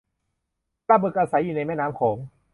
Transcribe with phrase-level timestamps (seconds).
[0.87, 2.17] ปลาบึกอาศัยอยู่ในแม่น้ำโขง